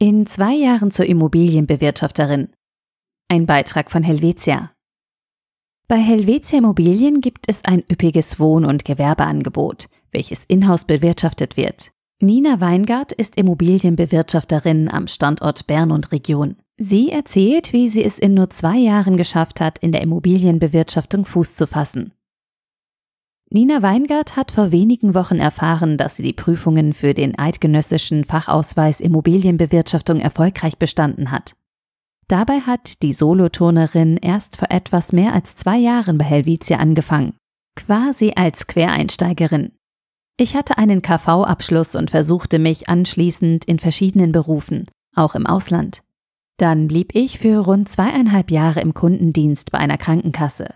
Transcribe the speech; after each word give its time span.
In 0.00 0.26
zwei 0.26 0.54
Jahren 0.54 0.90
zur 0.90 1.06
Immobilienbewirtschafterin. 1.06 2.48
Ein 3.28 3.46
Beitrag 3.46 3.92
von 3.92 4.02
Helvetia. 4.02 4.72
Bei 5.86 5.98
Helvetia 5.98 6.58
Immobilien 6.58 7.20
gibt 7.20 7.44
es 7.46 7.64
ein 7.64 7.84
üppiges 7.88 8.40
Wohn- 8.40 8.64
und 8.64 8.84
Gewerbeangebot, 8.84 9.88
welches 10.10 10.46
in-house 10.46 10.84
bewirtschaftet 10.84 11.56
wird. 11.56 11.92
Nina 12.20 12.60
Weingart 12.60 13.12
ist 13.12 13.36
Immobilienbewirtschafterin 13.36 14.88
am 14.88 15.06
Standort 15.06 15.64
Bern 15.68 15.92
und 15.92 16.10
Region. 16.10 16.56
Sie 16.76 17.12
erzählt, 17.12 17.72
wie 17.72 17.86
sie 17.86 18.02
es 18.02 18.18
in 18.18 18.34
nur 18.34 18.50
zwei 18.50 18.76
Jahren 18.76 19.16
geschafft 19.16 19.60
hat, 19.60 19.78
in 19.78 19.92
der 19.92 20.02
Immobilienbewirtschaftung 20.02 21.24
Fuß 21.24 21.54
zu 21.54 21.68
fassen. 21.68 22.12
Nina 23.54 23.82
Weingart 23.82 24.34
hat 24.34 24.50
vor 24.50 24.72
wenigen 24.72 25.14
Wochen 25.14 25.38
erfahren, 25.38 25.96
dass 25.96 26.16
sie 26.16 26.24
die 26.24 26.32
Prüfungen 26.32 26.92
für 26.92 27.14
den 27.14 27.38
eidgenössischen 27.38 28.24
Fachausweis 28.24 28.98
Immobilienbewirtschaftung 28.98 30.18
erfolgreich 30.18 30.76
bestanden 30.76 31.30
hat. 31.30 31.54
Dabei 32.26 32.58
hat 32.58 33.00
die 33.02 33.12
Soloturnerin 33.12 34.16
erst 34.16 34.56
vor 34.56 34.72
etwas 34.72 35.12
mehr 35.12 35.32
als 35.34 35.54
zwei 35.54 35.76
Jahren 35.76 36.18
bei 36.18 36.24
Helvetia 36.24 36.78
angefangen, 36.78 37.34
quasi 37.76 38.32
als 38.34 38.66
Quereinsteigerin. 38.66 39.70
Ich 40.36 40.56
hatte 40.56 40.76
einen 40.76 41.00
KV-Abschluss 41.00 41.94
und 41.94 42.10
versuchte 42.10 42.58
mich 42.58 42.88
anschließend 42.88 43.66
in 43.66 43.78
verschiedenen 43.78 44.32
Berufen, 44.32 44.90
auch 45.14 45.36
im 45.36 45.46
Ausland. 45.46 46.02
Dann 46.56 46.88
blieb 46.88 47.14
ich 47.14 47.38
für 47.38 47.58
rund 47.58 47.88
zweieinhalb 47.88 48.50
Jahre 48.50 48.80
im 48.80 48.94
Kundendienst 48.94 49.70
bei 49.70 49.78
einer 49.78 49.96
Krankenkasse. 49.96 50.74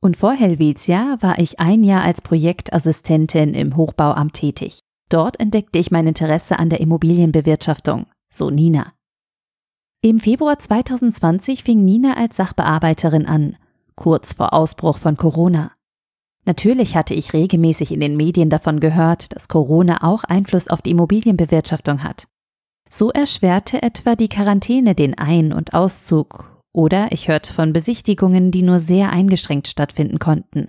Und 0.00 0.16
vor 0.16 0.32
Helvetia 0.32 1.16
war 1.20 1.38
ich 1.38 1.58
ein 1.58 1.82
Jahr 1.82 2.02
als 2.02 2.22
Projektassistentin 2.22 3.54
im 3.54 3.76
Hochbauamt 3.76 4.32
tätig. 4.32 4.78
Dort 5.08 5.40
entdeckte 5.40 5.78
ich 5.78 5.90
mein 5.90 6.06
Interesse 6.06 6.58
an 6.58 6.70
der 6.70 6.80
Immobilienbewirtschaftung, 6.80 8.06
so 8.32 8.50
Nina. 8.50 8.92
Im 10.00 10.20
Februar 10.20 10.58
2020 10.58 11.64
fing 11.64 11.84
Nina 11.84 12.16
als 12.16 12.36
Sachbearbeiterin 12.36 13.26
an, 13.26 13.56
kurz 13.96 14.34
vor 14.34 14.52
Ausbruch 14.52 14.98
von 14.98 15.16
Corona. 15.16 15.72
Natürlich 16.44 16.94
hatte 16.94 17.14
ich 17.14 17.32
regelmäßig 17.32 17.90
in 17.90 17.98
den 17.98 18.16
Medien 18.16 18.50
davon 18.50 18.78
gehört, 18.78 19.34
dass 19.34 19.48
Corona 19.48 20.04
auch 20.04 20.22
Einfluss 20.22 20.68
auf 20.68 20.80
die 20.80 20.90
Immobilienbewirtschaftung 20.90 22.04
hat. 22.04 22.28
So 22.88 23.10
erschwerte 23.10 23.82
etwa 23.82 24.14
die 24.14 24.28
Quarantäne 24.28 24.94
den 24.94 25.18
Ein- 25.18 25.52
und 25.52 25.74
Auszug 25.74 26.57
oder 26.78 27.10
ich 27.10 27.26
hörte 27.26 27.52
von 27.52 27.72
Besichtigungen, 27.72 28.52
die 28.52 28.62
nur 28.62 28.78
sehr 28.78 29.10
eingeschränkt 29.10 29.66
stattfinden 29.66 30.20
konnten. 30.20 30.68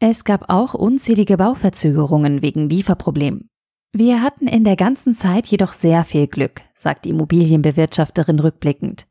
Es 0.00 0.24
gab 0.24 0.48
auch 0.48 0.72
unzählige 0.72 1.36
Bauverzögerungen 1.36 2.40
wegen 2.40 2.70
Lieferproblemen. 2.70 3.50
Wir 3.92 4.22
hatten 4.22 4.48
in 4.48 4.64
der 4.64 4.76
ganzen 4.76 5.14
Zeit 5.14 5.46
jedoch 5.46 5.74
sehr 5.74 6.04
viel 6.04 6.28
Glück, 6.28 6.62
sagt 6.72 7.04
die 7.04 7.10
Immobilienbewirtschafterin 7.10 8.40
rückblickend. 8.40 9.06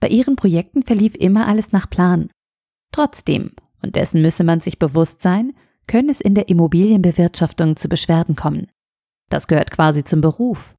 Bei 0.00 0.08
ihren 0.08 0.34
Projekten 0.34 0.82
verlief 0.82 1.14
immer 1.14 1.46
alles 1.46 1.72
nach 1.72 1.90
Plan. 1.90 2.30
Trotzdem, 2.90 3.50
und 3.82 3.96
dessen 3.96 4.22
müsse 4.22 4.44
man 4.44 4.60
sich 4.60 4.78
bewusst 4.78 5.20
sein, 5.20 5.52
können 5.86 6.08
es 6.08 6.22
in 6.22 6.34
der 6.34 6.48
Immobilienbewirtschaftung 6.48 7.76
zu 7.76 7.90
Beschwerden 7.90 8.34
kommen. 8.34 8.68
Das 9.28 9.46
gehört 9.46 9.70
quasi 9.70 10.04
zum 10.04 10.22
Beruf. 10.22 10.74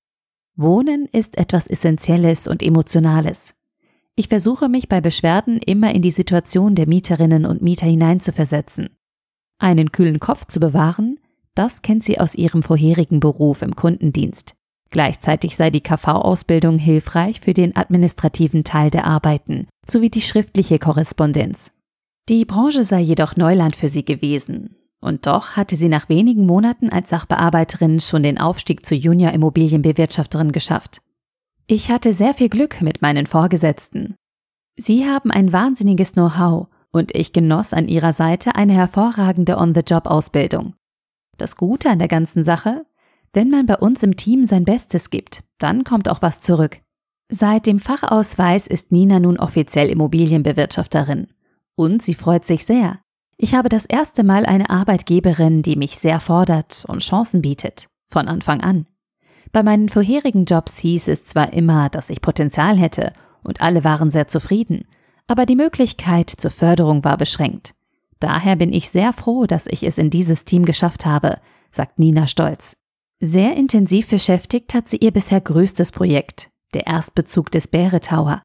Wohnen 0.55 1.05
ist 1.05 1.37
etwas 1.37 1.67
Essentielles 1.67 2.47
und 2.47 2.63
Emotionales. 2.63 3.53
Ich 4.19 4.29
versuche 4.29 4.67
mich 4.67 4.89
bei 4.89 4.99
Beschwerden 4.99 5.59
immer 5.59 5.93
in 5.93 6.01
die 6.01 6.09
Situation 6.09 6.73
der 6.73 6.87
Mieterinnen 6.87 7.45
und 7.45 7.61
Mieter 7.61 7.85
hineinzuversetzen. 7.85 8.89
Einen 9.59 9.91
kühlen 9.91 10.19
Kopf 10.19 10.45
zu 10.45 10.59
bewahren, 10.59 11.19
das 11.53 11.83
kennt 11.83 12.03
sie 12.03 12.19
aus 12.19 12.33
ihrem 12.33 12.63
vorherigen 12.63 13.19
Beruf 13.19 13.61
im 13.61 13.75
Kundendienst. 13.75 14.55
Gleichzeitig 14.89 15.55
sei 15.55 15.69
die 15.69 15.81
KV-Ausbildung 15.81 16.79
hilfreich 16.79 17.41
für 17.41 17.53
den 17.53 17.75
administrativen 17.75 18.63
Teil 18.63 18.89
der 18.89 19.05
Arbeiten 19.05 19.67
sowie 19.87 20.09
die 20.09 20.21
schriftliche 20.21 20.79
Korrespondenz. 20.79 21.71
Die 22.27 22.43
Branche 22.43 22.85
sei 22.85 23.01
jedoch 23.01 23.35
Neuland 23.35 23.75
für 23.75 23.87
sie 23.87 24.03
gewesen. 24.03 24.77
Und 24.99 25.27
doch 25.27 25.57
hatte 25.57 25.75
sie 25.75 25.89
nach 25.89 26.09
wenigen 26.09 26.47
Monaten 26.47 26.89
als 26.89 27.11
Sachbearbeiterin 27.11 27.99
schon 27.99 28.23
den 28.23 28.39
Aufstieg 28.39 28.83
zur 28.83 28.97
Junior-Immobilienbewirtschafterin 28.97 30.51
geschafft. 30.51 31.01
Ich 31.69 31.91
hatte 31.91 32.13
sehr 32.13 32.33
viel 32.33 32.47
Glück 32.47 32.81
mit 32.81 33.01
meinen 33.01 33.27
Vorgesetzten. 33.27 34.15
Sie 34.77 35.05
haben 35.05 35.31
ein 35.31 35.51
wahnsinniges 35.51 36.13
Know-how 36.13 36.67
und 36.91 37.13
ich 37.13 37.33
genoss 37.33 37.73
an 37.73 37.89
ihrer 37.89 38.13
Seite 38.13 38.55
eine 38.55 38.71
hervorragende 38.71 39.57
On-the-Job-Ausbildung. 39.57 40.75
Das 41.35 41.57
Gute 41.57 41.89
an 41.89 41.99
der 41.99 42.07
ganzen 42.07 42.45
Sache, 42.45 42.85
wenn 43.33 43.49
man 43.49 43.65
bei 43.65 43.75
uns 43.75 44.01
im 44.01 44.15
Team 44.15 44.45
sein 44.45 44.63
Bestes 44.63 45.09
gibt, 45.09 45.43
dann 45.59 45.83
kommt 45.83 46.07
auch 46.07 46.21
was 46.21 46.39
zurück. 46.39 46.79
Seit 47.29 47.65
dem 47.65 47.79
Fachausweis 47.79 48.65
ist 48.67 48.93
Nina 48.93 49.19
nun 49.19 49.37
offiziell 49.37 49.89
Immobilienbewirtschafterin. 49.89 51.27
Und 51.75 52.01
sie 52.01 52.13
freut 52.13 52.45
sich 52.45 52.65
sehr. 52.65 53.01
Ich 53.35 53.55
habe 53.55 53.67
das 53.67 53.85
erste 53.85 54.23
Mal 54.23 54.45
eine 54.45 54.69
Arbeitgeberin, 54.69 55.63
die 55.63 55.75
mich 55.75 55.99
sehr 55.99 56.21
fordert 56.21 56.85
und 56.87 56.99
Chancen 56.99 57.41
bietet. 57.41 57.87
Von 58.09 58.29
Anfang 58.29 58.61
an. 58.61 58.87
Bei 59.51 59.63
meinen 59.63 59.89
vorherigen 59.89 60.45
Jobs 60.45 60.77
hieß 60.77 61.07
es 61.07 61.25
zwar 61.25 61.53
immer, 61.53 61.89
dass 61.89 62.09
ich 62.09 62.21
Potenzial 62.21 62.77
hätte 62.77 63.13
und 63.43 63.61
alle 63.61 63.83
waren 63.83 64.11
sehr 64.11 64.27
zufrieden, 64.27 64.85
aber 65.27 65.45
die 65.45 65.55
Möglichkeit 65.55 66.29
zur 66.29 66.51
Förderung 66.51 67.03
war 67.03 67.17
beschränkt. 67.17 67.73
Daher 68.19 68.55
bin 68.55 68.73
ich 68.73 68.89
sehr 68.89 69.13
froh, 69.13 69.45
dass 69.45 69.67
ich 69.67 69.83
es 69.83 69.97
in 69.97 70.09
dieses 70.09 70.45
Team 70.45 70.65
geschafft 70.65 71.05
habe, 71.05 71.39
sagt 71.71 71.99
Nina 71.99 72.27
stolz. 72.27 72.75
Sehr 73.19 73.55
intensiv 73.55 74.09
beschäftigt 74.09 74.73
hat 74.73 74.89
sie 74.89 74.97
ihr 74.97 75.11
bisher 75.11 75.41
größtes 75.41 75.91
Projekt, 75.91 76.49
der 76.73 76.87
Erstbezug 76.87 77.51
des 77.51 77.67
Bäre 77.67 77.99
Tower. 77.99 78.41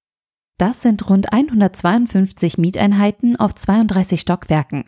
Das 0.58 0.82
sind 0.82 1.08
rund 1.08 1.32
152 1.32 2.58
Mieteinheiten 2.58 3.36
auf 3.36 3.54
32 3.54 4.20
Stockwerken. 4.20 4.84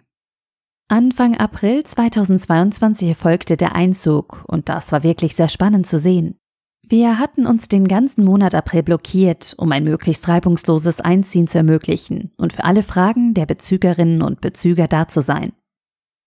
Anfang 0.89 1.37
April 1.37 1.83
2022 1.83 3.09
erfolgte 3.09 3.57
der 3.57 3.75
Einzug 3.75 4.45
und 4.47 4.69
das 4.69 4.93
war 4.93 5.03
wirklich 5.03 5.35
sehr 5.35 5.49
spannend 5.49 5.87
zu 5.87 5.99
sehen. 5.99 6.37
Wir 6.83 7.19
hatten 7.19 7.47
uns 7.47 7.69
den 7.69 7.89
ganzen 7.89 8.25
Monat 8.25 8.55
April 8.55 8.83
blockiert, 8.83 9.55
um 9.57 9.73
ein 9.73 9.85
möglichst 9.85 10.29
reibungsloses 10.29 11.01
Einziehen 11.01 11.47
zu 11.47 11.57
ermöglichen 11.57 12.33
und 12.37 12.53
für 12.53 12.65
alle 12.65 12.83
Fragen 12.83 13.33
der 13.33 13.47
Bezügerinnen 13.47 14.21
und 14.21 14.43
Bezüger 14.43 14.87
da 14.87 15.09
zu 15.09 15.23
sein. 15.23 15.55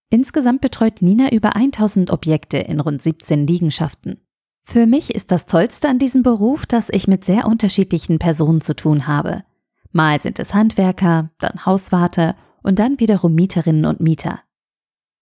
Insgesamt 0.10 0.62
betreut 0.62 1.04
Nina 1.04 1.32
über 1.32 1.56
1000 1.56 2.10
Objekte 2.10 2.58
in 2.58 2.80
rund 2.80 3.02
17 3.02 3.46
Liegenschaften. 3.46 4.22
Für 4.64 4.88
mich 4.88 5.14
ist 5.14 5.32
das 5.32 5.46
Tollste 5.46 5.88
an 5.88 6.00
diesem 6.00 6.24
Beruf, 6.24 6.66
dass 6.66 6.90
ich 6.90 7.08
mit 7.08 7.24
sehr 7.24 7.46
unterschiedlichen 7.46 8.18
Personen 8.18 8.62
zu 8.62 8.76
tun 8.76 9.06
habe. 9.06 9.44
Mal 9.92 10.20
sind 10.20 10.40
es 10.40 10.56
Handwerker, 10.56 11.30
dann 11.38 11.66
Hauswarte 11.66 12.36
und 12.64 12.80
dann 12.80 13.00
wiederum 13.00 13.36
Mieterinnen 13.36 13.86
und 13.86 14.00
Mieter. 14.00 14.40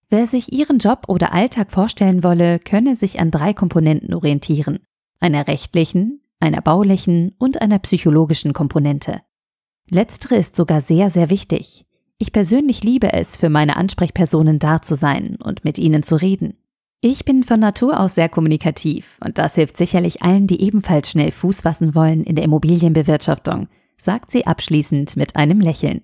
Wer 0.10 0.28
sich 0.28 0.54
ihren 0.54 0.78
Job 0.78 1.06
oder 1.08 1.34
Alltag 1.34 1.72
vorstellen 1.72 2.24
wolle, 2.24 2.60
könne 2.60 2.96
sich 2.96 3.20
an 3.20 3.32
drei 3.32 3.54
Komponenten 3.54 4.14
orientieren. 4.14 4.80
Einer 5.20 5.48
rechtlichen, 5.48 6.22
einer 6.40 6.62
baulichen 6.62 7.34
und 7.40 7.62
einer 7.62 7.80
psychologischen 7.80 8.54
Komponente. 8.54 9.22
Letztere 9.90 10.36
ist 10.36 10.56
sogar 10.56 10.82
sehr, 10.82 11.10
sehr 11.10 11.30
wichtig. 11.30 11.86
Ich 12.18 12.32
persönlich 12.32 12.84
liebe 12.84 13.14
es, 13.14 13.36
für 13.36 13.50
meine 13.50 13.76
Ansprechpersonen 13.78 14.60
da 14.60 14.82
zu 14.82 14.96
sein 14.96 15.38
und 15.44 15.66
mit 15.66 15.78
ihnen 15.78 16.04
zu 16.04 16.16
reden. 16.16 16.58
Ich 17.02 17.26
bin 17.26 17.44
von 17.44 17.60
Natur 17.60 18.00
aus 18.00 18.16
sehr 18.16 18.30
kommunikativ 18.30 19.20
und 19.24 19.38
das 19.38 19.56
hilft 19.56 19.78
sicherlich 19.78 20.22
allen, 20.22 20.48
die 20.48 20.62
ebenfalls 20.62 21.12
schnell 21.12 21.32
Fuß 21.32 21.62
fassen 21.62 21.94
wollen 21.94 22.24
in 22.24 22.36
der 22.36 22.46
Immobilienbewirtschaftung, 22.46 23.68
sagt 23.98 24.32
sie 24.32 24.48
abschließend 24.48 25.18
mit 25.18 25.36
einem 25.36 25.60
Lächeln. 25.60 26.02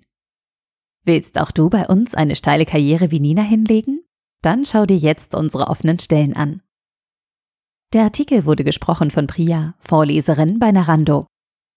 Willst 1.03 1.39
auch 1.39 1.51
du 1.51 1.69
bei 1.69 1.88
uns 1.88 2.13
eine 2.13 2.35
steile 2.35 2.66
Karriere 2.66 3.12
wie 3.12 3.19
Nina 3.19 3.41
hinlegen? 3.41 4.03
Dann 4.41 4.66
schau 4.66 4.85
dir 4.85 4.97
jetzt 4.97 5.35
unsere 5.35 5.67
offenen 5.67 6.00
Stellen 6.00 6.35
an. 6.35 6.62
Der 7.94 8.03
Artikel 8.03 8.45
wurde 8.45 8.63
gesprochen 8.63 9.11
von 9.11 9.28
Priya, 9.28 9.75
Vorleserin 9.79 10.59
bei 10.59 10.72
Narando. 10.72 11.28